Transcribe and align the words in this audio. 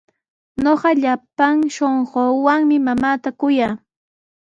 Ñuqa 0.63 0.89
llapan 1.01 1.57
shunquuwanmi 1.73 2.75
mamaata 2.85 3.29
kuyaa. 3.39 3.73